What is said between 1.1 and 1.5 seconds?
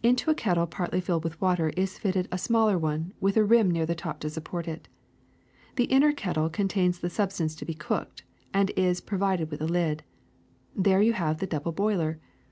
with